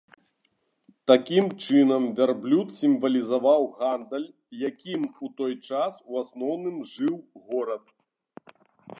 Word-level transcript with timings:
Такім 1.09 1.45
чынам, 1.63 2.03
вярблюд 2.19 2.67
сімвалізаваў 2.77 3.61
гандаль, 3.81 4.25
якім 4.69 5.01
у 5.27 5.29
той 5.41 5.53
час 5.67 5.93
у 6.13 6.17
асноўным 6.23 6.77
жыў 6.93 7.13
горад. 7.51 7.85